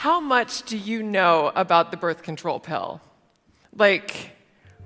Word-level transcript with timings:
How 0.00 0.20
much 0.20 0.62
do 0.70 0.76
you 0.76 1.02
know 1.02 1.50
about 1.56 1.90
the 1.90 1.96
birth 1.96 2.22
control 2.22 2.60
pill? 2.60 3.00
Like, 3.72 4.30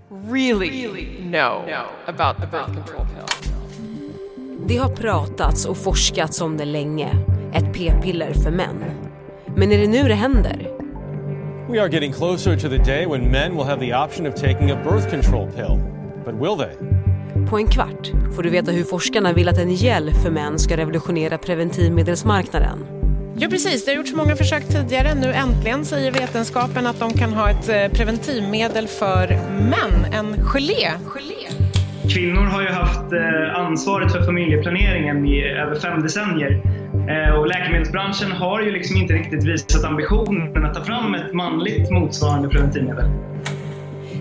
really, 0.08 0.71
really 0.71 1.19
know 1.21 1.67
about 2.07 2.40
the 2.40 2.46
birth 2.46 2.72
control 2.72 3.06
pill? 3.06 3.27
Det 4.67 4.77
har 4.77 4.88
pratats 4.88 5.67
och 5.67 5.77
forskats 5.77 6.40
om 6.40 6.56
det 6.56 6.64
länge. 6.64 7.17
Ett 7.54 7.72
p-piller 7.72 8.33
för 8.33 8.51
män. 8.51 8.85
Men 9.56 9.72
är 9.72 9.79
det 9.79 9.87
nu 9.87 10.03
det 10.03 10.14
händer? 10.14 10.70
We 11.68 11.82
are 11.82 11.88
getting 11.88 12.12
closer 12.12 12.56
to 12.56 12.68
the 12.68 12.79
day 12.79 13.06
when 13.06 13.30
men 13.30 13.56
will 13.56 13.64
have 13.64 13.80
the 13.80 13.94
option 13.94 14.26
of 14.26 14.34
taking 14.34 14.70
a 14.70 14.79
birth 14.84 15.10
control 15.10 15.50
pill. 15.50 15.79
But 16.24 16.34
will 16.34 16.56
they? 16.56 16.76
På 17.50 17.58
en 17.58 17.66
kvart 17.66 18.10
får 18.36 18.42
du 18.42 18.50
veta 18.50 18.70
hur 18.70 18.84
forskarna 18.84 19.32
vill 19.32 19.48
att 19.48 19.58
en 19.58 19.70
gel 19.70 20.14
för 20.14 20.30
män 20.30 20.58
ska 20.58 20.76
revolutionera 20.76 21.38
preventivmedelsmarknaden. 21.38 23.02
Ja 23.37 23.49
precis, 23.49 23.85
det 23.85 23.91
har 23.91 23.96
gjorts 23.96 24.12
många 24.12 24.37
försök 24.37 24.69
tidigare. 24.69 25.14
Nu 25.14 25.32
äntligen 25.32 25.85
säger 25.85 26.12
vetenskapen 26.12 26.86
att 26.86 27.00
de 27.00 27.13
kan 27.13 27.32
ha 27.32 27.50
ett 27.50 27.68
eh, 27.68 27.89
preventivmedel 27.96 28.86
för 28.89 29.29
män, 29.59 30.13
en 30.13 30.45
gelé. 30.45 30.90
gelé. 31.07 31.49
Kvinnor 32.14 32.45
har 32.45 32.62
ju 32.62 32.69
haft 32.69 33.12
eh, 33.12 33.59
ansvaret 33.59 34.12
för 34.12 34.23
familjeplaneringen 34.23 35.27
i 35.27 35.42
över 35.42 35.75
fem 35.75 36.03
decennier. 36.03 36.62
Eh, 37.09 37.34
och 37.39 37.47
läkemedelsbranschen 37.47 38.33
har 38.33 38.62
ju 38.62 38.70
liksom 38.70 38.97
inte 38.97 39.14
riktigt 39.14 39.45
visat 39.45 39.84
ambitionen 39.84 40.64
att 40.64 40.75
ta 40.75 40.84
fram 40.84 41.14
ett 41.14 41.33
manligt 41.33 41.91
motsvarande 41.91 42.48
preventivmedel. 42.48 43.05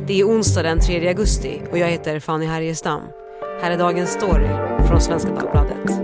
Det 0.08 0.20
är 0.20 0.24
onsdag 0.24 0.64
den 0.64 0.80
3 0.80 1.08
augusti 1.08 1.62
och 1.72 1.78
jag 1.78 1.88
heter 1.88 2.20
Fanny 2.20 2.46
Härgestam. 2.46 3.02
Här 3.62 3.72
är 3.72 3.78
dagens 3.78 4.10
story 4.10 4.48
från 4.88 5.02
Svenska 5.02 5.30
Dagbladet. 5.30 6.01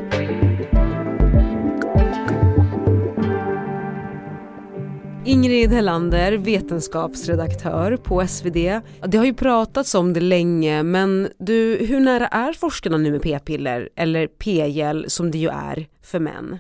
Ingrid 5.28 5.72
Hellander, 5.72 6.32
vetenskapsredaktör 6.32 7.98
på 7.98 8.28
SvD. 8.28 8.82
Det 9.08 9.18
har 9.18 9.26
ju 9.26 9.34
pratats 9.34 9.96
om 9.96 10.14
det 10.14 10.20
länge, 10.20 10.84
men 10.84 11.30
du, 11.38 11.86
hur 11.90 12.00
nära 12.00 12.28
är 12.28 12.54
forskarna 12.54 12.98
nu 12.98 13.12
med 13.12 13.22
p-piller, 13.22 13.90
eller 13.96 14.28
p-gel 14.28 15.10
som 15.10 15.32
det 15.32 15.38
ju 15.38 15.50
är 15.50 15.88
för 16.02 16.20
män? 16.20 16.60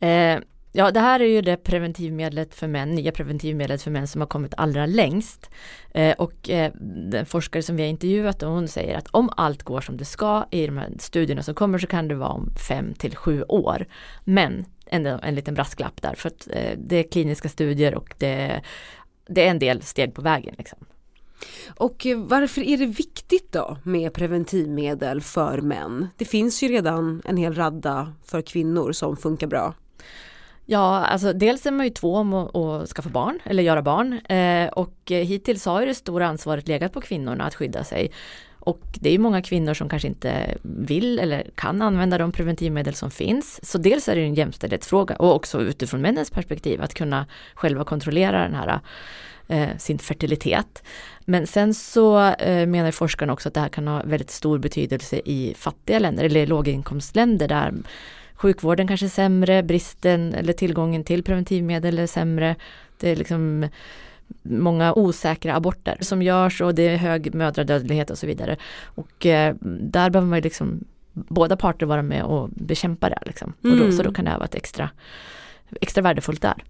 Eh, 0.00 0.42
ja, 0.76 0.90
det 0.90 1.00
här 1.00 1.20
är 1.20 1.24
ju 1.24 1.42
det 1.42 1.56
preventivmedlet 1.56 2.54
för 2.54 2.68
män, 2.68 2.90
nya 2.90 3.12
preventivmedlet 3.12 3.82
för 3.82 3.90
män 3.90 4.06
som 4.06 4.20
har 4.20 4.28
kommit 4.28 4.54
allra 4.56 4.86
längst. 4.86 5.50
Eh, 5.94 6.14
och 6.16 6.50
eh, 6.50 6.72
den 7.10 7.26
forskare 7.26 7.62
som 7.62 7.76
vi 7.76 7.82
har 7.82 7.90
intervjuat, 7.90 8.42
hon 8.42 8.68
säger 8.68 8.98
att 8.98 9.08
om 9.10 9.30
allt 9.36 9.62
går 9.62 9.80
som 9.80 9.96
det 9.96 10.04
ska 10.04 10.44
i 10.50 10.66
de 10.66 10.76
här 10.76 10.90
studierna 10.98 11.42
som 11.42 11.54
kommer 11.54 11.78
så 11.78 11.86
kan 11.86 12.08
det 12.08 12.14
vara 12.14 12.28
om 12.28 12.52
fem 12.68 12.94
till 12.94 13.16
sju 13.16 13.42
år. 13.42 13.86
Men 14.24 14.64
en, 14.86 15.06
en 15.06 15.34
liten 15.34 15.54
brasklapp 15.54 16.02
där 16.02 16.14
för 16.14 16.28
att 16.28 16.48
eh, 16.50 16.78
det 16.78 16.96
är 16.96 17.10
kliniska 17.10 17.48
studier 17.48 17.94
och 17.94 18.14
det, 18.18 18.62
det 19.26 19.46
är 19.46 19.50
en 19.50 19.58
del 19.58 19.82
steg 19.82 20.14
på 20.14 20.22
vägen. 20.22 20.54
Liksom. 20.58 20.78
Och 21.76 22.06
varför 22.16 22.62
är 22.62 22.76
det 22.76 22.86
viktigt 22.86 23.52
då 23.52 23.76
med 23.82 24.12
preventivmedel 24.12 25.20
för 25.20 25.60
män? 25.60 26.08
Det 26.16 26.24
finns 26.24 26.62
ju 26.62 26.68
redan 26.68 27.22
en 27.24 27.36
hel 27.36 27.54
radda 27.54 28.12
för 28.24 28.42
kvinnor 28.42 28.92
som 28.92 29.16
funkar 29.16 29.46
bra. 29.46 29.74
Ja, 30.68 31.04
alltså 31.04 31.32
dels 31.32 31.66
är 31.66 31.70
man 31.70 31.86
ju 31.86 31.90
två 31.90 32.14
om 32.16 32.34
att, 32.34 32.56
att 32.56 32.88
skaffa 32.88 33.10
barn 33.10 33.38
eller 33.44 33.62
göra 33.62 33.82
barn 33.82 34.12
eh, 34.12 34.68
och 34.68 35.12
eh, 35.12 35.24
hittills 35.24 35.66
har 35.66 35.80
ju 35.80 35.86
det 35.86 35.94
stora 35.94 36.26
ansvaret 36.26 36.68
legat 36.68 36.92
på 36.92 37.00
kvinnorna 37.00 37.44
att 37.44 37.54
skydda 37.54 37.84
sig. 37.84 38.10
Och 38.66 38.82
det 38.94 39.14
är 39.14 39.18
många 39.18 39.42
kvinnor 39.42 39.74
som 39.74 39.88
kanske 39.88 40.08
inte 40.08 40.58
vill 40.62 41.18
eller 41.18 41.50
kan 41.54 41.82
använda 41.82 42.18
de 42.18 42.32
preventivmedel 42.32 42.94
som 42.94 43.10
finns. 43.10 43.70
Så 43.70 43.78
dels 43.78 44.08
är 44.08 44.16
det 44.16 44.22
en 44.22 44.34
jämställdhetsfråga 44.34 45.16
och 45.16 45.34
också 45.34 45.60
utifrån 45.60 46.00
männens 46.00 46.30
perspektiv 46.30 46.82
att 46.82 46.94
kunna 46.94 47.26
själva 47.54 47.84
kontrollera 47.84 48.42
den 48.42 48.54
här 48.54 48.80
eh, 49.48 49.76
sin 49.78 49.98
fertilitet. 49.98 50.82
Men 51.20 51.46
sen 51.46 51.74
så 51.74 52.18
eh, 52.28 52.66
menar 52.66 52.90
forskarna 52.90 53.32
också 53.32 53.48
att 53.48 53.54
det 53.54 53.60
här 53.60 53.68
kan 53.68 53.88
ha 53.88 54.02
väldigt 54.02 54.30
stor 54.30 54.58
betydelse 54.58 55.20
i 55.24 55.54
fattiga 55.56 55.98
länder 55.98 56.24
eller 56.24 56.46
låginkomstländer 56.46 57.48
där 57.48 57.72
sjukvården 58.36 58.88
kanske 58.88 59.06
är 59.06 59.10
sämre, 59.10 59.62
bristen 59.62 60.34
eller 60.34 60.52
tillgången 60.52 61.04
till 61.04 61.22
preventivmedel 61.22 61.98
är 61.98 62.06
sämre. 62.06 62.56
Det 63.00 63.10
är 63.10 63.16
liksom 63.16 63.68
många 64.42 64.94
osäkra 64.94 65.54
aborter 65.54 65.98
som 66.00 66.22
görs 66.22 66.60
och 66.60 66.74
det 66.74 66.82
är 66.82 66.96
hög 66.96 67.34
mödradödlighet 67.34 68.10
och 68.10 68.18
så 68.18 68.26
vidare. 68.26 68.56
Och 68.84 69.26
eh, 69.26 69.54
där 69.80 70.10
behöver 70.10 70.28
man 70.28 70.38
ju 70.38 70.42
liksom 70.42 70.84
båda 71.12 71.56
parter 71.56 71.86
vara 71.86 72.02
med 72.02 72.24
och 72.24 72.48
bekämpa 72.48 73.08
det. 73.08 73.18
Liksom. 73.26 73.52
Mm. 73.64 73.72
Och 73.72 73.78
då, 73.78 73.84
mm. 73.84 73.96
så 73.96 74.02
då 74.02 74.12
kan 74.12 74.24
det 74.24 74.30
här 74.30 74.38
vara 74.38 74.46
ett 74.46 74.54
extra, 74.54 74.90
extra 75.80 76.02
värdefullt 76.02 76.42
där. 76.42 76.64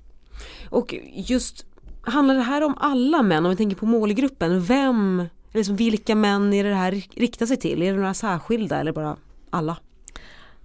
Och 0.69 0.94
just, 1.12 1.66
handlar 2.03 2.34
det 2.34 2.43
här 2.43 2.62
om 2.62 2.75
alla 2.78 3.22
män, 3.22 3.44
om 3.44 3.50
vi 3.50 3.56
tänker 3.56 3.77
på 3.77 3.87
målgruppen, 3.87 4.62
vem, 4.62 5.25
liksom 5.53 5.77
vilka 5.77 6.15
män 6.15 6.53
är 6.53 6.65
det 6.65 6.75
här 6.75 7.03
riktar 7.15 7.47
sig 7.47 7.56
till? 7.56 7.83
Är 7.83 7.93
det 7.93 7.98
några 7.98 8.15
särskilda 8.15 8.81
eller 8.81 8.93
bara 8.93 9.16
alla? 9.50 9.77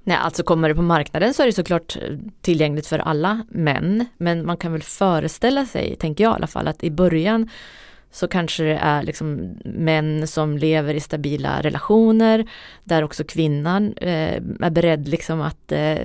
Nej, 0.03 0.17
alltså 0.17 0.43
kommer 0.43 0.69
det 0.69 0.75
på 0.75 0.81
marknaden 0.81 1.33
så 1.33 1.41
är 1.41 1.47
det 1.47 1.53
såklart 1.53 1.97
eh, 2.01 2.17
tillgängligt 2.41 2.87
för 2.87 2.99
alla 2.99 3.45
män. 3.49 4.05
Men 4.17 4.45
man 4.45 4.57
kan 4.57 4.71
väl 4.71 4.83
föreställa 4.83 5.65
sig, 5.65 5.95
tänker 5.95 6.23
jag 6.23 6.33
i 6.33 6.35
alla 6.35 6.47
fall, 6.47 6.67
att 6.67 6.83
i 6.83 6.91
början 6.91 7.49
så 8.11 8.27
kanske 8.27 8.63
det 8.63 8.77
är 8.77 9.03
liksom 9.03 9.57
män 9.65 10.27
som 10.27 10.57
lever 10.57 10.93
i 10.93 10.99
stabila 10.99 11.61
relationer 11.61 12.49
där 12.83 13.03
också 13.03 13.23
kvinnan 13.23 13.93
eh, 13.97 14.35
är 14.59 14.69
beredd 14.69 15.07
liksom 15.07 15.41
att 15.41 15.71
eh, 15.71 15.97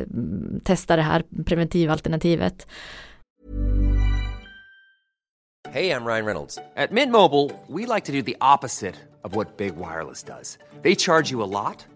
testa 0.65 0.97
det 0.97 1.03
här 1.03 1.23
preventivalternativet. 1.47 2.67
Hej, 5.71 5.87
jag 5.87 6.09
Ryan 6.09 6.27
Reynolds. 6.27 6.57
På 6.57 6.95
Midmobile 6.95 7.55
vill 7.69 7.87
vi 7.87 7.95
like 7.95 8.07
to 8.07 8.13
do 8.13 8.55
opposite 8.55 8.99
of 9.23 9.35
vad 9.35 9.47
Big 9.57 9.73
Wireless 9.73 10.25
gör. 10.29 10.43
De 10.83 10.89
laddar 10.89 11.23
dig 11.23 11.79
mycket. 11.79 11.96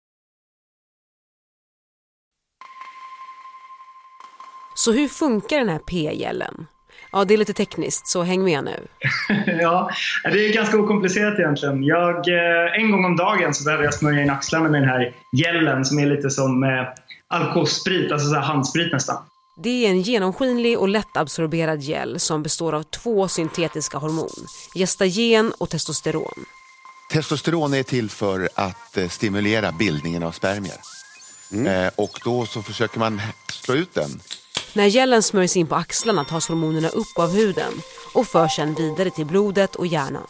Så 4.83 4.91
hur 4.91 5.07
funkar 5.07 5.57
den 5.57 5.69
här 5.69 5.79
p-gällen? 5.79 6.67
Ja, 7.11 7.25
det 7.25 7.33
är 7.33 7.37
lite 7.37 7.53
tekniskt, 7.53 8.07
så 8.07 8.23
häng 8.23 8.43
med 8.43 8.63
nu. 8.63 8.87
ja, 9.61 9.89
det 10.23 10.47
är 10.47 10.53
ganska 10.53 10.77
okomplicerat 10.77 11.39
egentligen. 11.39 11.83
Jag, 11.83 12.15
eh, 12.15 12.81
en 12.81 12.91
gång 12.91 13.05
om 13.05 13.15
dagen 13.15 13.53
så 13.53 13.63
behöver 13.63 13.83
jag 13.83 13.93
smörja 13.93 14.21
in 14.21 14.29
axlarna 14.29 14.69
med 14.69 14.81
den 14.81 14.89
här 14.89 15.15
gällen 15.31 15.85
som 15.85 15.99
är 15.99 16.05
lite 16.05 16.29
som 16.29 16.63
eh, 16.63 16.69
alkoholsprit, 17.27 18.11
alltså 18.11 18.27
så 18.27 18.35
handsprit 18.35 18.93
nästan. 18.93 19.23
Det 19.63 19.85
är 19.85 19.89
en 19.89 20.01
genomskinlig 20.01 20.79
och 20.79 20.87
lättabsorberad 20.87 21.81
gel 21.81 22.19
som 22.19 22.43
består 22.43 22.73
av 22.73 22.83
två 22.83 23.27
syntetiska 23.27 23.97
hormon, 23.97 24.47
gestagen 24.75 25.53
och 25.57 25.69
testosteron. 25.69 26.45
Testosteron 27.11 27.73
är 27.73 27.83
till 27.83 28.09
för 28.09 28.49
att 28.55 28.97
eh, 28.97 29.09
stimulera 29.09 29.71
bildningen 29.71 30.23
av 30.23 30.31
spermier. 30.31 30.77
Mm. 31.51 31.67
Eh, 31.67 31.91
och 31.95 32.19
då 32.23 32.45
så 32.45 32.61
försöker 32.61 32.99
man 32.99 33.21
slå 33.49 33.75
ut 33.75 33.93
den 33.93 34.19
när 34.73 34.85
gällen 34.85 35.23
smörjs 35.23 35.57
in 35.57 35.67
på 35.67 35.75
axlarna 35.75 36.23
tas 36.23 36.47
hormonerna 36.47 36.87
upp 36.87 37.19
av 37.19 37.29
huden 37.29 37.73
och 38.13 38.27
förs 38.27 38.55
sedan 38.55 38.73
vidare 38.73 39.09
till 39.09 39.25
blodet 39.25 39.75
och 39.75 39.87
hjärnan. 39.87 40.27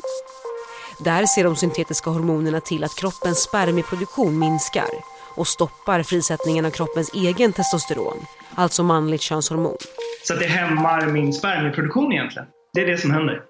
Där 1.00 1.26
ser 1.26 1.44
de 1.44 1.56
syntetiska 1.56 2.10
hormonerna 2.10 2.60
till 2.60 2.84
att 2.84 2.96
kroppens 2.96 3.40
spermieproduktion 3.40 4.40
minskar 4.40 4.90
och 5.36 5.48
stoppar 5.48 6.04
frisättningen 6.04 6.66
av 6.66 6.70
kroppens 6.70 7.14
egen 7.14 7.54
testosteron, 7.54 8.18
alltså 8.56 8.84
manligt 8.84 9.22
könshormon. 9.22 9.78
Så 10.24 10.36
det 10.36 10.46
hämmar 10.46 11.08
min 11.08 11.34
spermieproduktion 11.34 12.12
egentligen. 12.14 12.48
Det 12.74 12.82
är 12.82 12.86
det 12.86 12.98
som 12.98 13.12
händer. 13.12 13.42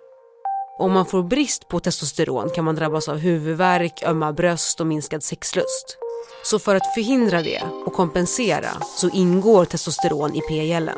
Om 0.80 0.92
man 0.92 1.06
får 1.06 1.24
brist 1.24 1.68
på 1.68 1.80
testosteron 1.80 2.50
kan 2.50 2.66
man 2.66 2.76
drabbas 2.76 3.10
av 3.10 3.18
huvudvärk, 3.18 4.04
ömma 4.06 4.34
bröst 4.34 4.82
och 4.82 4.88
minskad 4.88 5.24
sexlust. 5.24 5.98
Så 6.44 6.60
för 6.60 6.76
att 6.76 6.94
förhindra 6.94 7.42
det 7.42 7.62
och 7.86 7.94
kompensera 7.94 8.70
så 8.98 9.10
ingår 9.10 9.66
testosteron 9.66 10.36
i 10.36 10.42
p-gällen. 10.50 10.98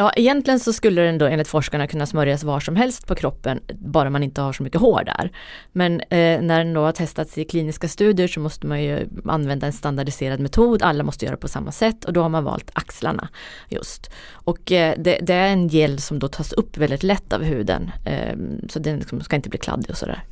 Ja, 0.00 0.12
egentligen 0.16 0.60
så 0.60 0.72
skulle 0.72 1.02
den 1.02 1.18
då 1.18 1.26
enligt 1.26 1.48
forskarna 1.48 1.86
kunna 1.86 2.06
smörjas 2.06 2.44
var 2.44 2.60
som 2.60 2.76
helst 2.76 3.06
på 3.06 3.14
kroppen, 3.14 3.60
bara 3.74 4.10
man 4.10 4.22
inte 4.22 4.40
har 4.40 4.52
så 4.52 4.62
mycket 4.62 4.80
hår 4.80 5.04
där. 5.04 5.30
Men 5.72 6.00
eh, 6.00 6.42
när 6.42 6.64
den 6.64 6.74
då 6.74 6.80
har 6.80 6.92
testats 6.92 7.38
i 7.38 7.44
kliniska 7.44 7.88
studier 7.88 8.28
så 8.28 8.40
måste 8.40 8.66
man 8.66 8.82
ju 8.82 9.08
använda 9.24 9.66
en 9.66 9.72
standardiserad 9.72 10.40
metod, 10.40 10.82
alla 10.82 11.04
måste 11.04 11.24
göra 11.24 11.36
på 11.36 11.48
samma 11.48 11.72
sätt 11.72 12.04
och 12.04 12.12
då 12.12 12.22
har 12.22 12.28
man 12.28 12.44
valt 12.44 12.70
axlarna 12.72 13.28
just. 13.68 14.10
Och 14.32 14.72
eh, 14.72 14.94
det, 14.98 15.18
det, 15.22 15.34
är 15.34 15.48
en 15.48 15.68
gel 15.68 16.00
som 16.00 16.18
då 16.18 16.28
tas 16.28 16.52
upp 16.52 16.76
väldigt 16.76 17.02
lätt 17.02 17.32
av 17.32 17.42
huden, 17.42 17.90
eh, 18.04 18.36
så 18.68 18.78
den 18.78 18.98
liksom 18.98 19.20
ska 19.20 19.36
inte 19.36 19.48
bli 19.48 19.58
kladdig 19.58 19.90
och 19.90 19.96
sådär. 19.96 20.24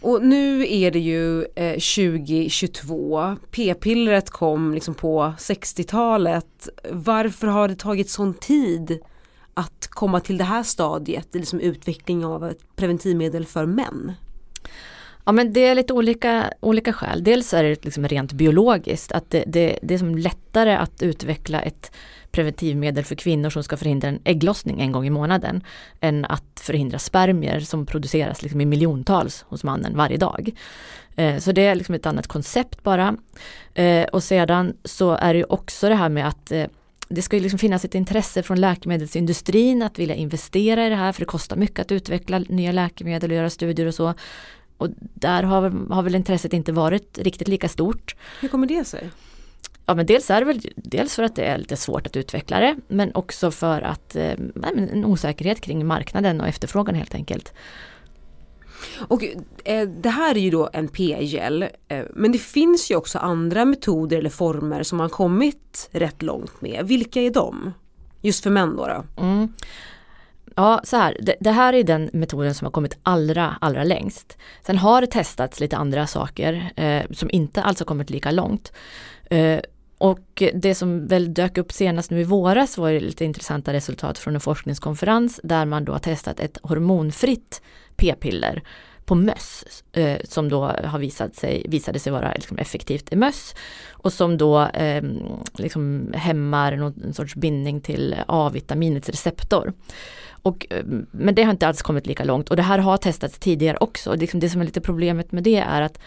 Och 0.00 0.22
nu 0.22 0.72
är 0.72 0.90
det 0.90 0.98
ju 0.98 1.42
eh, 1.42 1.72
2022, 1.72 3.36
p-pillret 3.50 4.30
kom 4.30 4.74
liksom 4.74 4.94
på 4.94 5.34
60-talet. 5.38 6.68
Varför 6.90 7.46
har 7.46 7.68
det 7.68 7.76
tagit 7.76 8.10
sån 8.10 8.34
tid 8.34 8.98
att 9.54 9.86
komma 9.90 10.20
till 10.20 10.38
det 10.38 10.44
här 10.44 10.62
stadiet, 10.62 11.34
liksom 11.34 11.60
utveckling 11.60 12.24
av 12.24 12.44
ett 12.44 12.76
preventivmedel 12.76 13.46
för 13.46 13.66
män? 13.66 14.12
Ja 15.28 15.32
men 15.32 15.52
det 15.52 15.66
är 15.66 15.74
lite 15.74 15.92
olika, 15.92 16.52
olika 16.60 16.92
skäl. 16.92 17.24
Dels 17.24 17.54
är 17.54 17.64
det 17.64 17.84
liksom 17.84 18.08
rent 18.08 18.32
biologiskt, 18.32 19.12
att 19.12 19.30
det, 19.30 19.44
det, 19.46 19.78
det 19.82 19.94
är 19.94 19.98
som 19.98 20.18
lättare 20.18 20.74
att 20.74 21.02
utveckla 21.02 21.60
ett 21.60 21.92
preventivmedel 22.30 23.04
för 23.04 23.14
kvinnor 23.14 23.50
som 23.50 23.62
ska 23.62 23.76
förhindra 23.76 24.08
en 24.08 24.20
ägglossning 24.24 24.80
en 24.80 24.92
gång 24.92 25.06
i 25.06 25.10
månaden 25.10 25.64
än 26.00 26.24
att 26.24 26.60
förhindra 26.60 26.98
spermier 26.98 27.60
som 27.60 27.86
produceras 27.86 28.42
liksom 28.42 28.60
i 28.60 28.64
miljontals 28.64 29.44
hos 29.48 29.64
mannen 29.64 29.96
varje 29.96 30.16
dag. 30.16 30.50
Eh, 31.16 31.38
så 31.38 31.52
det 31.52 31.66
är 31.66 31.74
liksom 31.74 31.94
ett 31.94 32.06
annat 32.06 32.26
koncept 32.26 32.82
bara. 32.82 33.16
Eh, 33.74 34.04
och 34.04 34.22
sedan 34.22 34.76
så 34.84 35.10
är 35.12 35.34
det 35.34 35.44
också 35.44 35.88
det 35.88 35.94
här 35.94 36.08
med 36.08 36.28
att 36.28 36.52
eh, 36.52 36.66
det 37.08 37.22
ska 37.22 37.36
ju 37.36 37.42
liksom 37.42 37.58
finnas 37.58 37.84
ett 37.84 37.94
intresse 37.94 38.42
från 38.42 38.60
läkemedelsindustrin 38.60 39.82
att 39.82 39.98
vilja 39.98 40.14
investera 40.14 40.86
i 40.86 40.88
det 40.88 40.96
här 40.96 41.12
för 41.12 41.20
det 41.20 41.26
kostar 41.26 41.56
mycket 41.56 41.80
att 41.80 41.92
utveckla 41.92 42.38
nya 42.38 42.72
läkemedel 42.72 43.30
och 43.30 43.36
göra 43.36 43.50
studier 43.50 43.86
och 43.86 43.94
så. 43.94 44.14
Och 44.78 44.88
där 44.98 45.42
har, 45.42 45.92
har 45.94 46.02
väl 46.02 46.14
intresset 46.14 46.52
inte 46.52 46.72
varit 46.72 47.18
riktigt 47.18 47.48
lika 47.48 47.68
stort. 47.68 48.16
Hur 48.40 48.48
kommer 48.48 48.66
det 48.66 48.84
sig? 48.84 49.10
Ja 49.86 49.94
men 49.94 50.06
dels 50.06 50.30
är 50.30 50.40
det 50.40 50.46
väl 50.46 50.60
dels 50.76 51.14
för 51.14 51.22
att 51.22 51.36
det 51.36 51.44
är 51.44 51.58
lite 51.58 51.76
svårt 51.76 52.06
att 52.06 52.16
utveckla 52.16 52.60
det 52.60 52.76
men 52.88 53.14
också 53.14 53.50
för 53.50 53.82
att 53.82 54.16
eh, 54.16 54.32
en 54.62 55.04
osäkerhet 55.04 55.60
kring 55.60 55.86
marknaden 55.86 56.40
och 56.40 56.48
efterfrågan 56.48 56.94
helt 56.94 57.14
enkelt. 57.14 57.52
Och 59.08 59.24
eh, 59.64 59.88
det 59.88 60.08
här 60.08 60.34
är 60.34 60.40
ju 60.40 60.50
då 60.50 60.70
en 60.72 60.88
p-gel 60.88 61.62
eh, 61.88 62.04
men 62.14 62.32
det 62.32 62.38
finns 62.38 62.90
ju 62.90 62.96
också 62.96 63.18
andra 63.18 63.64
metoder 63.64 64.18
eller 64.18 64.30
former 64.30 64.82
som 64.82 64.98
man 64.98 65.10
kommit 65.10 65.88
rätt 65.92 66.22
långt 66.22 66.60
med. 66.60 66.86
Vilka 66.86 67.20
är 67.20 67.30
de? 67.30 67.72
Just 68.20 68.42
för 68.42 68.50
män 68.50 68.76
då? 68.76 68.86
då? 68.86 69.22
Mm. 69.22 69.52
Ja, 70.58 70.80
så 70.84 70.96
här, 70.96 71.16
det, 71.20 71.36
det, 71.40 71.50
här 71.50 71.72
är 71.72 71.84
den 71.84 72.10
metoden 72.12 72.54
som 72.54 72.64
har 72.64 72.72
kommit 72.72 72.98
allra, 73.02 73.56
allra 73.60 73.84
längst. 73.84 74.38
Sen 74.62 74.78
har 74.78 75.00
det 75.00 75.06
testats 75.06 75.60
lite 75.60 75.76
andra 75.76 76.06
saker 76.06 76.72
eh, 76.76 77.02
som 77.10 77.30
inte 77.30 77.62
alls 77.62 77.78
har 77.78 77.86
kommit 77.86 78.10
lika 78.10 78.30
långt. 78.30 78.72
Eh, 79.30 79.60
och 79.98 80.42
det 80.54 80.74
som 80.74 81.06
väl 81.06 81.34
dök 81.34 81.58
upp 81.58 81.72
senast 81.72 82.10
nu 82.10 82.20
i 82.20 82.24
våras 82.24 82.78
var 82.78 82.88
ju 82.88 83.00
lite 83.00 83.24
intressanta 83.24 83.72
resultat 83.72 84.18
från 84.18 84.34
en 84.34 84.40
forskningskonferens 84.40 85.40
där 85.42 85.64
man 85.64 85.84
då 85.84 85.92
har 85.92 85.98
testat 85.98 86.40
ett 86.40 86.58
hormonfritt 86.62 87.62
p-piller 87.96 88.62
på 89.06 89.14
möss 89.14 89.82
eh, 89.92 90.20
som 90.24 90.48
då 90.48 90.64
har 90.64 90.98
visat 90.98 91.34
sig, 91.34 91.66
visade 91.68 91.98
sig 91.98 92.12
vara 92.12 92.32
liksom 92.34 92.58
effektivt 92.58 93.12
i 93.12 93.16
möss 93.16 93.54
och 93.90 94.12
som 94.12 94.38
då 94.38 94.62
eh, 94.62 95.04
liksom 95.54 96.12
hämmar 96.14 96.76
någon 96.76 97.12
sorts 97.12 97.34
bindning 97.34 97.80
till 97.80 98.16
A-vitaminets 98.28 99.08
receptor. 99.08 99.72
Och, 100.30 100.66
eh, 100.70 100.84
men 101.10 101.34
det 101.34 101.42
har 101.42 101.50
inte 101.50 101.68
alls 101.68 101.82
kommit 101.82 102.06
lika 102.06 102.24
långt 102.24 102.48
och 102.48 102.56
det 102.56 102.62
här 102.62 102.78
har 102.78 102.96
testats 102.96 103.38
tidigare 103.38 103.76
också. 103.80 104.10
Och 104.10 104.18
liksom 104.18 104.40
det 104.40 104.50
som 104.50 104.60
är 104.60 104.64
lite 104.64 104.80
problemet 104.80 105.32
med 105.32 105.42
det 105.42 105.56
är 105.56 105.82
att 105.82 105.98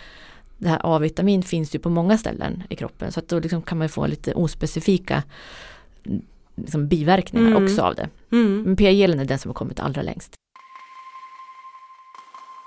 det 0.58 0.70
här 0.70 0.82
A-vitamin 0.84 1.44
finns 1.44 1.76
ju 1.76 1.80
på 1.80 1.90
många 1.90 2.18
ställen 2.18 2.64
i 2.70 2.76
kroppen 2.76 3.12
så 3.12 3.20
att 3.20 3.28
då 3.28 3.40
liksom 3.40 3.62
kan 3.62 3.78
man 3.78 3.90
få 3.90 4.08
lite 4.08 4.34
ospecifika 4.34 5.24
liksom 6.56 6.88
biverkningar 6.88 7.52
mm. 7.52 7.64
också 7.64 7.82
av 7.82 7.96
det. 7.96 8.10
Mm. 8.32 8.62
Men 8.62 8.76
p-gelen 8.76 9.20
är 9.20 9.26
den 9.26 9.40
som 9.40 9.50
har 9.50 9.54
kommit 9.54 9.80
allra 9.80 10.02
längst. 10.02 10.34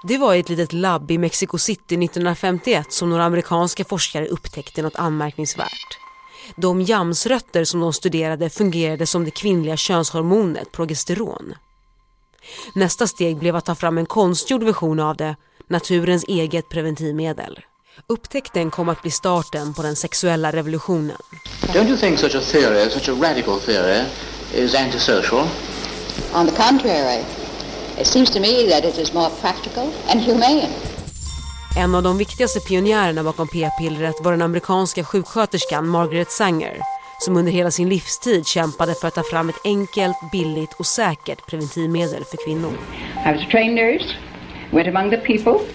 Det 0.05 0.19
var 0.19 0.35
i 0.35 0.41
ett 0.41 0.49
litet 0.49 0.73
labb 0.73 1.11
i 1.11 1.19
Mexico 1.19 1.59
City 1.59 1.95
1951 1.95 2.93
som 2.93 3.11
några 3.11 3.25
amerikanska 3.25 3.85
forskare 3.85 4.27
upptäckte 4.27 4.83
något 4.83 4.97
anmärkningsvärt. 4.97 5.99
De 6.57 6.83
jamsrötter 6.83 7.65
som 7.65 7.81
de 7.81 7.93
studerade 7.93 8.51
fungerade 8.51 9.07
som 9.07 9.25
det 9.25 9.31
kvinnliga 9.31 9.77
könshormonet 9.77 10.73
progesteron. 10.73 11.55
Nästa 12.75 13.07
steg 13.07 13.37
blev 13.37 13.57
att 13.57 13.65
ta 13.65 13.75
fram 13.75 13.99
en 13.99 14.07
konstgjord 14.07 14.63
version 14.63 15.01
av 15.01 15.17
det, 15.17 15.37
naturens 15.69 16.25
eget 16.29 16.69
preventivmedel. 16.69 17.61
Upptäckten 18.07 18.71
kom 18.71 18.89
att 18.89 19.03
bli 19.03 19.11
starten 19.11 19.75
på 19.75 19.83
den 19.83 19.97
sexuella 19.97 20.53
revolutionen. 20.53 21.17
Don't 21.61 21.89
you 21.89 21.97
think 21.97 22.19
such 22.19 22.35
a 22.35 22.41
theory, 22.41 22.91
such 22.91 23.09
a 23.09 23.13
radical 23.13 23.61
theory, 23.61 24.05
is 24.55 24.75
antisocial? 24.75 25.49
On 26.35 26.47
the 26.47 26.57
contrary, 26.57 27.25
it 28.01 28.07
seems 28.07 28.31
to 28.31 28.41
me 28.41 28.69
that 28.71 28.85
it 28.85 28.99
is 28.99 29.15
more 29.15 29.31
practical 29.41 29.93
and 30.11 30.21
humane. 30.21 30.69
En 31.77 31.95
av 31.95 32.03
de 32.03 32.19
viktigaste 32.19 32.61
pionjärerna 32.61 33.23
bakom 33.23 33.49
p-pillret 33.49 34.15
var 34.21 34.33
den 34.33 34.43
amerikanska 34.43 35.05
sjuksköterskan 35.05 35.89
Margaret 35.89 36.31
Sanger 36.31 36.83
som 37.25 37.37
under 37.37 37.53
hela 37.53 37.71
sin 37.71 37.89
livstid 37.89 38.47
kämpade 38.47 38.95
för 38.95 39.09
att 39.09 39.15
ta 39.15 39.23
fram 39.23 39.49
ett 39.49 39.61
enkelt, 39.65 40.17
billigt 40.33 40.73
och 40.73 40.87
säkert 40.87 41.47
preventivmedel 41.47 42.25
för 42.25 42.37
kvinnor. 42.45 42.73
I 43.27 43.33
was 43.33 43.43
a 43.43 43.51
trained 43.51 43.75
nurse, 43.75 44.17
went 44.71 44.89
among 44.89 45.11
the 45.11 45.17
people, 45.17 45.67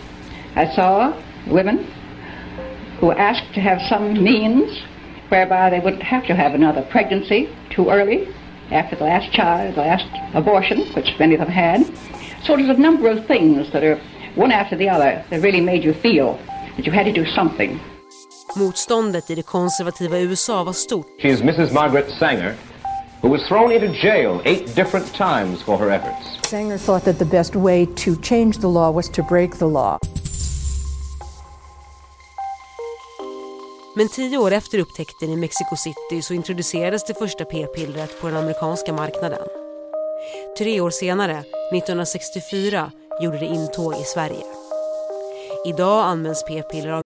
I 0.56 0.76
saw 0.76 1.14
women 1.52 1.78
who 3.00 3.12
asked 3.12 3.54
to 3.54 3.62
have 3.62 3.80
some 3.90 4.24
means 4.24 4.70
whereby 5.30 5.70
they 5.70 5.80
wouldn't 5.80 6.04
have 6.04 6.28
to 6.28 6.34
have 6.34 6.56
another 6.56 6.82
pregnancy 6.82 7.48
too 7.76 7.90
early 7.90 8.28
after 8.72 8.96
the 8.96 9.04
last 9.04 9.32
child, 9.34 9.76
the 9.76 9.82
last 9.82 10.08
abortion, 10.34 10.80
which 10.96 11.20
many 11.20 11.36
of 11.36 11.40
them 11.40 11.50
had. 11.50 11.86
So 12.44 12.56
there's 12.56 12.70
a 12.70 12.82
number 12.82 13.10
of 13.10 13.26
things 13.28 13.72
that 13.72 13.84
are 13.84 14.00
one 14.36 14.52
after 14.52 14.78
the 14.78 14.90
other 14.90 15.24
that 15.30 15.42
really 15.42 15.62
made 15.62 15.84
you 15.84 15.94
feel 15.94 16.40
that 16.76 16.86
you 16.86 16.92
had 16.92 17.06
to 17.06 17.14
do 17.14 17.26
something. 17.26 17.80
Motståndet 18.56 19.30
i 19.30 19.36
det 19.36 19.46
konservativa 19.46 20.20
USA 20.20 20.64
var 20.64 20.74
stort. 20.74 21.08
She 21.22 21.28
is 21.28 21.42
Mrs. 21.42 21.74
Margaret 21.74 22.10
Sanger, 22.20 22.56
who 23.22 23.32
was 23.32 23.48
thrown 23.48 23.72
into 23.72 23.88
jail 23.88 24.42
eight 24.46 24.76
different 24.76 25.14
times 25.14 25.62
for 25.62 25.78
her 25.78 25.92
efforts. 25.92 26.48
Sanger 26.50 26.78
thought 26.78 27.04
that 27.06 27.20
the 27.20 27.26
best 27.26 27.56
way 27.56 27.86
to 27.86 28.16
change 28.22 28.58
the 28.58 28.68
law 28.68 28.92
was 28.92 29.10
to 29.10 29.24
break 29.24 29.58
the 29.58 29.68
law. 29.68 29.98
Men 33.98 34.10
tio 34.10 34.38
år 34.38 34.52
efter 34.52 34.80
upptäckten 34.80 35.30
i 35.30 35.36
Mexico 35.36 35.76
City 35.76 36.22
så 36.22 36.34
introducerades 36.34 37.06
det 37.06 37.14
första 37.14 37.46
p-pillret 37.46 38.22
på 38.22 38.28
den 38.28 38.38
amerikanska 38.38 38.94
marknaden. 38.94 39.48
Tre 40.58 40.82
år 40.82 40.90
senare, 40.90 41.38
1964, 41.74 42.92
gjorde 43.22 43.38
det 43.38 43.46
intåg 43.46 43.94
i 43.94 44.04
Sverige. 44.04 44.44
Idag 45.66 46.06
används 46.06 46.44
p-piller 46.48 46.90
av 46.90 47.04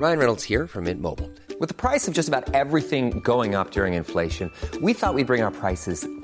Ryan 0.00 0.18
Reynolds 0.18 0.48
här 0.48 0.66
från 0.66 0.84
Mint 0.84 1.00
Mobile. 1.00 1.28
Med 1.60 1.76
priset 1.76 2.14
på 2.14 2.20
nästan 2.20 2.44
allt 2.54 2.88
som 2.88 3.22
går 3.22 3.60
upp 3.60 3.76
under 3.76 3.86
inflationen, 3.86 4.52
trodde 4.70 4.86
vi 4.86 4.92
att 4.92 4.92
vi 4.92 4.94
skulle 4.94 5.24
bring 5.24 5.44
våra 5.44 5.50
priser 5.50 6.17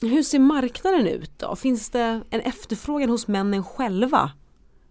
Hur 0.00 0.22
ser 0.22 0.38
marknaden 0.38 1.06
ut 1.06 1.30
då? 1.36 1.56
Finns 1.56 1.90
det 1.90 2.20
en 2.30 2.40
efterfrågan 2.40 3.10
hos 3.10 3.28
männen 3.28 3.64
själva 3.64 4.32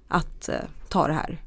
att 0.07 0.49
eh, 0.49 0.55
ta 0.89 1.07
det 1.07 1.13
här? 1.13 1.37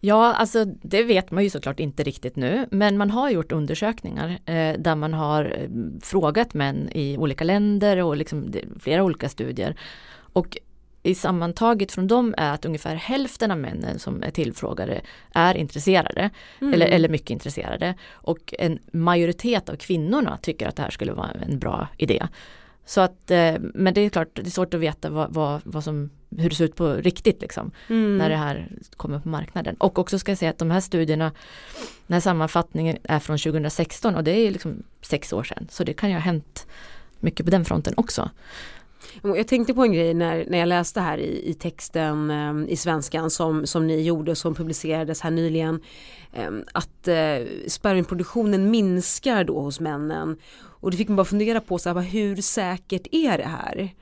Ja, 0.00 0.34
alltså 0.34 0.64
det 0.64 1.02
vet 1.02 1.30
man 1.30 1.44
ju 1.44 1.50
såklart 1.50 1.80
inte 1.80 2.02
riktigt 2.02 2.36
nu, 2.36 2.66
men 2.70 2.98
man 2.98 3.10
har 3.10 3.30
gjort 3.30 3.52
undersökningar 3.52 4.38
eh, 4.44 4.78
där 4.78 4.94
man 4.94 5.14
har 5.14 5.44
eh, 5.44 5.68
frågat 6.02 6.54
män 6.54 6.88
i 6.92 7.16
olika 7.18 7.44
länder 7.44 8.02
och 8.02 8.16
liksom 8.16 8.52
flera 8.80 9.04
olika 9.04 9.28
studier. 9.28 9.76
Och 10.32 10.56
i 11.02 11.14
sammantaget 11.14 11.92
från 11.92 12.06
dem 12.06 12.34
är 12.36 12.52
att 12.52 12.64
ungefär 12.64 12.94
hälften 12.94 13.50
av 13.50 13.58
männen 13.58 13.98
som 13.98 14.22
är 14.22 14.30
tillfrågade 14.30 15.00
är 15.32 15.54
intresserade 15.54 16.30
mm. 16.60 16.74
eller, 16.74 16.86
eller 16.86 17.08
mycket 17.08 17.30
intresserade 17.30 17.94
och 18.10 18.54
en 18.58 18.78
majoritet 18.92 19.68
av 19.68 19.76
kvinnorna 19.76 20.38
tycker 20.42 20.68
att 20.68 20.76
det 20.76 20.82
här 20.82 20.90
skulle 20.90 21.12
vara 21.12 21.30
en 21.30 21.58
bra 21.58 21.88
idé. 21.96 22.26
Så 22.88 23.00
att, 23.00 23.30
eh, 23.30 23.54
men 23.60 23.94
det 23.94 24.00
är 24.00 24.10
klart, 24.10 24.28
det 24.32 24.46
är 24.46 24.50
svårt 24.50 24.74
att 24.74 24.80
veta 24.80 25.10
vad, 25.10 25.34
vad, 25.34 25.60
vad 25.64 25.84
som, 25.84 26.10
hur 26.36 26.50
det 26.50 26.56
ser 26.56 26.64
ut 26.64 26.76
på 26.76 26.94
riktigt 26.94 27.40
liksom, 27.40 27.70
mm. 27.88 28.18
när 28.18 28.28
det 28.28 28.36
här 28.36 28.68
kommer 28.96 29.18
på 29.20 29.28
marknaden. 29.28 29.76
Och 29.78 29.98
också 29.98 30.18
ska 30.18 30.30
jag 30.30 30.38
säga 30.38 30.50
att 30.50 30.58
de 30.58 30.70
här 30.70 30.80
studierna, 30.80 31.32
den 32.06 32.14
här 32.14 32.20
sammanfattningen 32.20 32.98
är 33.02 33.18
från 33.18 33.38
2016 33.38 34.14
och 34.14 34.24
det 34.24 34.30
är 34.30 34.50
liksom 34.50 34.82
sex 35.02 35.32
år 35.32 35.42
sedan. 35.42 35.66
Så 35.70 35.84
det 35.84 35.92
kan 35.92 36.08
ju 36.08 36.14
ha 36.14 36.20
hänt 36.20 36.66
mycket 37.20 37.46
på 37.46 37.50
den 37.50 37.64
fronten 37.64 37.94
också. 37.96 38.30
Jag 39.22 39.48
tänkte 39.48 39.74
på 39.74 39.82
en 39.82 39.92
grej 39.92 40.14
när, 40.14 40.46
när 40.48 40.58
jag 40.58 40.68
läste 40.68 41.00
här 41.00 41.18
i, 41.18 41.50
i 41.50 41.54
texten 41.54 42.30
eh, 42.30 42.72
i 42.72 42.76
svenskan 42.76 43.30
som, 43.30 43.66
som 43.66 43.86
ni 43.86 44.02
gjorde 44.02 44.34
som 44.34 44.54
publicerades 44.54 45.20
här 45.20 45.30
nyligen. 45.30 45.80
Eh, 46.32 46.50
att 46.72 47.08
eh, 47.08 47.46
spermieproduktionen 47.66 48.70
minskar 48.70 49.44
då 49.44 49.60
hos 49.60 49.80
männen. 49.80 50.36
Och 50.80 50.90
det 50.90 50.96
fick 50.96 51.08
man 51.08 51.16
bara 51.16 51.24
fundera 51.24 51.60
på 51.60 51.78
så 51.78 51.94
här, 51.94 52.00
hur 52.00 52.36
säkert 52.36 53.06
är 53.10 53.38
det 53.38 53.48
här? 53.48 53.94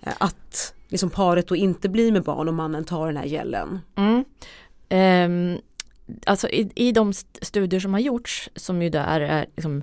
Eh, 0.00 0.12
att 0.18 0.74
liksom 0.88 1.10
paret 1.10 1.48
då 1.48 1.56
inte 1.56 1.88
blir 1.88 2.12
med 2.12 2.22
barn 2.22 2.48
och 2.48 2.54
mannen 2.54 2.84
tar 2.84 3.06
den 3.06 3.16
här 3.16 3.24
gällen. 3.24 3.80
Mm. 3.96 4.24
Um, 4.90 5.60
alltså 6.26 6.48
i, 6.48 6.70
i 6.74 6.92
de 6.92 7.12
studier 7.42 7.80
som 7.80 7.92
har 7.92 8.00
gjorts 8.00 8.50
som 8.56 8.82
ju 8.82 8.90
där 8.90 9.20
är 9.20 9.46
liksom 9.56 9.82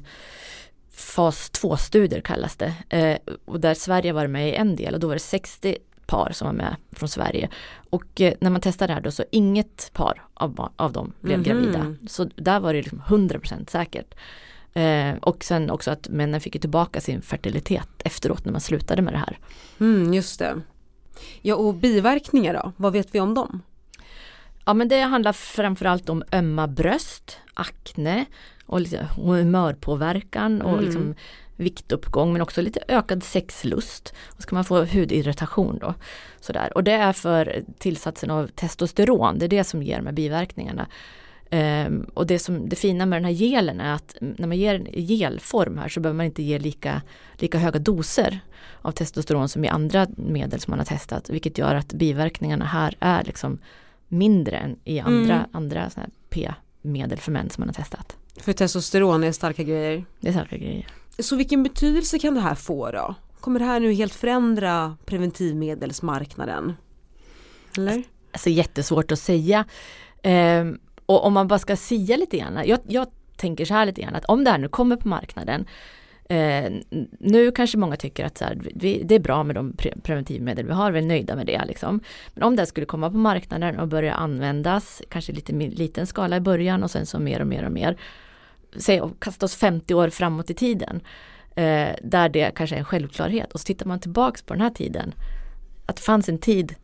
fas 0.91 1.51
2-studier 1.51 2.21
kallas 2.21 2.55
det. 2.55 2.73
Eh, 2.89 3.17
och 3.45 3.59
där 3.59 3.73
Sverige 3.73 4.13
var 4.13 4.27
med 4.27 4.49
i 4.49 4.55
en 4.55 4.75
del 4.75 4.93
och 4.93 4.99
då 4.99 5.07
var 5.07 5.15
det 5.15 5.19
60 5.19 5.77
par 6.05 6.31
som 6.33 6.45
var 6.45 6.53
med 6.53 6.75
från 6.91 7.09
Sverige. 7.09 7.49
Och 7.89 8.21
eh, 8.21 8.33
när 8.39 8.49
man 8.49 8.61
testade 8.61 8.91
det 8.91 8.93
här 8.93 9.01
då 9.01 9.11
så 9.11 9.23
inget 9.31 9.91
par 9.93 10.23
av, 10.33 10.71
av 10.75 10.91
dem 10.91 11.13
blev 11.21 11.39
mm 11.39 11.45
-hmm. 11.45 11.71
gravida. 11.71 11.95
Så 12.07 12.29
där 12.35 12.59
var 12.59 12.73
det 12.73 12.81
liksom 12.81 13.01
100% 13.01 13.69
säkert. 13.69 14.13
Eh, 14.73 15.15
och 15.21 15.43
sen 15.43 15.69
också 15.69 15.91
att 15.91 16.09
männen 16.09 16.41
fick 16.41 16.61
tillbaka 16.61 17.01
sin 17.01 17.21
fertilitet 17.21 17.89
efteråt 17.97 18.45
när 18.45 18.51
man 18.51 18.61
slutade 18.61 19.01
med 19.01 19.13
det 19.13 19.17
här. 19.17 19.39
Mm, 19.79 20.13
just 20.13 20.39
det. 20.39 20.61
Ja 21.41 21.55
och 21.55 21.73
biverkningar 21.75 22.53
då, 22.53 22.71
vad 22.77 22.93
vet 22.93 23.15
vi 23.15 23.19
om 23.19 23.33
dem? 23.33 23.61
Ja 24.65 24.73
men 24.73 24.87
det 24.87 25.01
handlar 25.01 25.33
framförallt 25.33 26.09
om 26.09 26.23
ömma 26.31 26.67
bröst, 26.67 27.37
akne 27.53 28.25
och 28.71 28.81
lite 28.81 29.07
humörpåverkan 29.15 30.61
och 30.61 30.73
mm. 30.73 30.85
liksom 30.85 31.15
viktuppgång 31.55 32.33
men 32.33 32.41
också 32.41 32.61
lite 32.61 32.83
ökad 32.87 33.23
sexlust. 33.23 34.13
Och 34.27 34.41
så 34.41 34.49
kan 34.49 34.55
man 34.55 34.65
få 34.65 34.83
hudirritation 34.83 35.77
då. 35.81 35.93
Sådär. 36.39 36.71
Och 36.75 36.83
det 36.83 36.91
är 36.91 37.13
för 37.13 37.63
tillsatsen 37.77 38.31
av 38.31 38.47
testosteron, 38.47 39.39
det 39.39 39.45
är 39.45 39.49
det 39.49 39.63
som 39.63 39.83
ger 39.83 39.97
de 39.97 40.05
här 40.05 40.13
biverkningarna. 40.13 40.87
Um, 41.87 42.03
och 42.13 42.27
det, 42.27 42.39
som, 42.39 42.69
det 42.69 42.75
fina 42.75 43.05
med 43.05 43.17
den 43.17 43.25
här 43.25 43.31
gelen 43.31 43.79
är 43.79 43.93
att 43.93 44.15
när 44.19 44.47
man 44.47 44.57
ger 44.57 44.75
en 44.75 44.87
gelform 44.91 45.77
här 45.77 45.89
så 45.89 45.99
behöver 45.99 46.17
man 46.17 46.25
inte 46.25 46.43
ge 46.43 46.59
lika, 46.59 47.01
lika 47.37 47.57
höga 47.57 47.79
doser 47.79 48.39
av 48.81 48.91
testosteron 48.91 49.49
som 49.49 49.65
i 49.65 49.67
andra 49.67 50.07
medel 50.15 50.59
som 50.59 50.71
man 50.71 50.79
har 50.79 50.85
testat. 50.85 51.29
Vilket 51.29 51.57
gör 51.57 51.75
att 51.75 51.93
biverkningarna 51.93 52.65
här 52.65 52.95
är 52.99 53.23
liksom 53.23 53.57
mindre 54.07 54.57
än 54.57 54.79
i 54.83 54.99
andra, 54.99 55.35
mm. 55.35 55.49
andra 55.51 55.89
p-medel 56.29 57.17
för 57.17 57.31
män 57.31 57.49
som 57.49 57.61
man 57.61 57.69
har 57.69 57.73
testat. 57.73 58.17
För 58.41 58.53
testosteron 58.53 59.23
är 59.23 59.31
starka 59.31 59.63
grejer? 59.63 60.05
Det 60.19 60.27
är 60.27 60.31
starka 60.31 60.57
grejer. 60.57 60.87
Så 61.19 61.35
vilken 61.35 61.63
betydelse 61.63 62.19
kan 62.19 62.33
det 62.33 62.41
här 62.41 62.55
få 62.55 62.91
då? 62.91 63.15
Kommer 63.39 63.59
det 63.59 63.65
här 63.65 63.79
nu 63.79 63.93
helt 63.93 64.15
förändra 64.15 64.97
preventivmedelsmarknaden? 65.05 66.73
Eller? 67.77 68.03
Alltså 68.31 68.49
jättesvårt 68.49 69.11
att 69.11 69.19
säga. 69.19 69.65
Um, 70.23 70.79
och 71.05 71.25
om 71.25 71.33
man 71.33 71.47
bara 71.47 71.59
ska 71.59 71.75
sia 71.75 72.17
lite 72.17 72.37
grann. 72.37 72.63
Jag, 72.65 72.79
jag 72.87 73.07
tänker 73.37 73.65
så 73.65 73.73
här 73.73 73.85
lite 73.85 74.01
grann 74.01 74.15
att 74.15 74.25
om 74.25 74.43
det 74.43 74.51
här 74.51 74.57
nu 74.57 74.67
kommer 74.67 74.95
på 74.95 75.07
marknaden 75.07 75.65
Eh, 76.31 76.71
nu 77.19 77.51
kanske 77.51 77.77
många 77.77 77.95
tycker 77.95 78.25
att 78.25 78.37
så 78.37 78.45
här, 78.45 78.59
vi, 78.75 79.03
det 79.03 79.15
är 79.15 79.19
bra 79.19 79.43
med 79.43 79.55
de 79.55 79.73
pre 79.73 79.93
preventivmedel 80.03 80.65
vi 80.65 80.73
har, 80.73 80.91
vi 80.91 80.99
är 80.99 81.03
nöjda 81.03 81.35
med 81.35 81.45
det. 81.45 81.65
Liksom. 81.65 81.99
Men 82.33 82.43
om 82.43 82.55
det 82.55 82.65
skulle 82.65 82.85
komma 82.85 83.11
på 83.11 83.17
marknaden 83.17 83.79
och 83.79 83.87
börja 83.87 84.13
användas, 84.13 85.01
kanske 85.09 85.33
lite 85.33 85.53
liten 85.53 86.07
skala 86.07 86.37
i 86.37 86.39
början 86.39 86.83
och 86.83 86.91
sen 86.91 87.05
så 87.05 87.19
mer 87.19 87.41
och 87.41 87.47
mer 87.47 87.65
och 87.65 87.71
mer. 87.71 87.97
Säg 88.77 89.01
kasta 89.19 89.45
oss 89.45 89.55
50 89.55 89.93
år 89.93 90.09
framåt 90.09 90.49
i 90.49 90.53
tiden. 90.53 91.01
Eh, 91.55 91.89
där 92.03 92.29
det 92.29 92.55
kanske 92.55 92.75
är 92.75 92.79
en 92.79 92.85
självklarhet. 92.85 93.53
Och 93.53 93.59
så 93.59 93.65
tittar 93.65 93.85
man 93.85 93.99
tillbaks 93.99 94.41
på 94.41 94.53
den 94.53 94.61
här 94.61 94.69
tiden. 94.69 95.13
Att 95.85 95.95
det 95.95 96.01
fanns 96.01 96.29
en 96.29 96.37
tid 96.37 96.75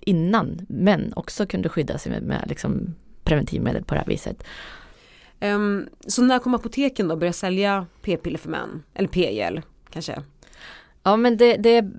innan 0.00 0.66
män 0.68 1.12
också 1.16 1.46
kunde 1.46 1.68
skydda 1.68 1.98
sig 1.98 2.12
med, 2.12 2.22
med 2.22 2.44
liksom 2.48 2.94
preventivmedel 3.24 3.84
på 3.84 3.94
det 3.94 4.00
här 4.00 4.06
viset. 4.06 4.44
Um, 5.40 5.88
så 6.06 6.22
när 6.22 6.38
kommer 6.38 6.58
apoteken 6.58 7.08
då 7.08 7.16
börja 7.16 7.32
sälja 7.32 7.86
p-piller 8.02 8.38
för 8.38 8.50
män? 8.50 8.82
Eller 8.94 9.08
p-gel 9.08 9.62
kanske? 9.90 10.22
Ja 11.02 11.16
men 11.16 11.36
det, 11.36 11.56
det 11.56 11.90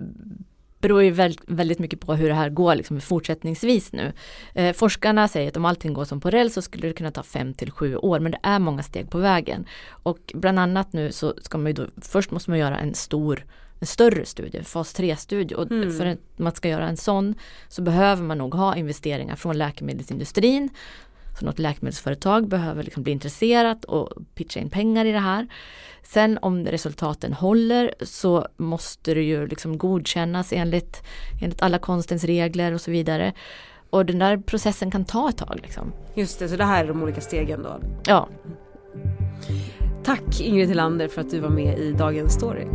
beror 0.87 1.03
ju 1.03 1.11
väldigt 1.47 1.79
mycket 1.79 1.99
på 1.99 2.13
hur 2.13 2.27
det 2.27 2.35
här 2.35 2.49
går 2.49 2.75
liksom 2.75 3.01
fortsättningsvis 3.01 3.93
nu. 3.93 4.13
Eh, 4.53 4.73
forskarna 4.73 5.27
säger 5.27 5.47
att 5.47 5.57
om 5.57 5.65
allting 5.65 5.93
går 5.93 6.05
som 6.05 6.21
på 6.21 6.29
räls 6.29 6.53
så 6.53 6.61
skulle 6.61 6.87
det 6.87 6.93
kunna 6.93 7.11
ta 7.11 7.23
fem 7.23 7.53
till 7.53 7.71
sju 7.71 7.95
år 7.95 8.19
men 8.19 8.31
det 8.31 8.39
är 8.43 8.59
många 8.59 8.83
steg 8.83 9.09
på 9.09 9.17
vägen. 9.17 9.65
Och 9.89 10.31
bland 10.33 10.59
annat 10.59 10.93
nu 10.93 11.11
så 11.11 11.33
ska 11.41 11.57
man 11.57 11.67
ju 11.67 11.73
då, 11.73 11.87
först 12.01 12.31
måste 12.31 12.49
man 12.49 12.59
göra 12.59 12.77
en 12.77 12.93
stor 12.93 13.45
en 13.79 13.87
större 13.87 14.25
studie, 14.25 14.63
fas 14.63 14.99
3-studie 14.99 15.55
och 15.55 15.71
mm. 15.71 15.97
för 15.97 16.05
att 16.05 16.19
man 16.37 16.55
ska 16.55 16.69
göra 16.69 16.87
en 16.87 16.97
sån 16.97 17.35
så 17.67 17.81
behöver 17.81 18.23
man 18.23 18.37
nog 18.37 18.53
ha 18.53 18.75
investeringar 18.75 19.35
från 19.35 19.57
läkemedelsindustrin 19.57 20.69
så 21.39 21.45
något 21.45 21.59
läkemedelsföretag 21.59 22.47
behöver 22.47 22.83
liksom 22.83 23.03
bli 23.03 23.11
intresserat 23.11 23.85
och 23.85 24.09
pitcha 24.35 24.59
in 24.59 24.69
pengar 24.69 25.05
i 25.05 25.11
det 25.11 25.19
här. 25.19 25.47
Sen 26.03 26.39
om 26.41 26.65
resultaten 26.65 27.33
håller 27.33 27.93
så 28.01 28.47
måste 28.57 29.13
det 29.13 29.23
ju 29.23 29.47
liksom 29.47 29.77
godkännas 29.77 30.53
enligt, 30.53 31.03
enligt 31.41 31.61
alla 31.61 31.79
konstens 31.79 32.23
regler 32.23 32.73
och 32.73 32.81
så 32.81 32.91
vidare. 32.91 33.33
Och 33.89 34.05
den 34.05 34.19
där 34.19 34.37
processen 34.37 34.91
kan 34.91 35.05
ta 35.05 35.29
ett 35.29 35.37
tag. 35.37 35.59
Liksom. 35.63 35.93
Just 36.15 36.39
det, 36.39 36.49
så 36.49 36.55
det 36.55 36.63
här 36.63 36.83
är 36.83 36.87
de 36.87 37.03
olika 37.03 37.21
stegen 37.21 37.63
då? 37.63 37.79
Ja. 38.05 38.29
Tack 40.03 40.41
Ingrid 40.41 40.67
Tillander 40.67 41.07
för 41.07 41.21
att 41.21 41.29
du 41.29 41.39
var 41.39 41.49
med 41.49 41.79
i 41.79 41.91
Dagens 41.91 42.33
Story. 42.33 42.67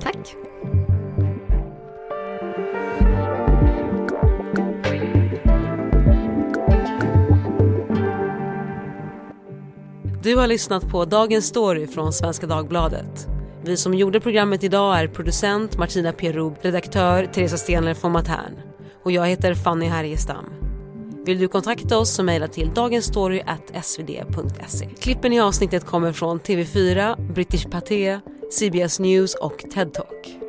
Tack. 0.00 0.36
Du 10.24 10.36
har 10.36 10.46
lyssnat 10.46 10.88
på 10.88 11.04
Dagens 11.04 11.46
Story 11.46 11.86
från 11.86 12.12
Svenska 12.12 12.46
Dagbladet. 12.46 13.28
Vi 13.64 13.76
som 13.76 13.94
gjorde 13.94 14.20
programmet 14.20 14.64
idag 14.64 14.98
är 14.98 15.08
producent 15.08 15.78
Martina 15.78 16.12
Perub, 16.12 16.54
redaktör 16.60 17.26
Teresa 17.26 17.56
Stenler 17.56 17.96
von 18.02 18.12
Matern 18.12 18.60
och 19.02 19.12
jag 19.12 19.26
heter 19.26 19.54
Fanny 19.54 19.86
Härgestam. 19.86 20.44
Vill 21.26 21.38
du 21.38 21.48
kontakta 21.48 21.98
oss 21.98 22.14
så 22.14 22.22
mejla 22.22 22.48
till 22.48 22.70
dagensstory.svd.se. 22.74 24.88
Klippen 25.00 25.32
i 25.32 25.40
avsnittet 25.40 25.86
kommer 25.86 26.12
från 26.12 26.40
TV4, 26.40 27.32
British 27.32 27.70
Pathé, 27.70 28.20
CBS 28.50 29.00
News 29.00 29.34
och 29.34 29.64
TED 29.74 29.94
Talk. 29.94 30.43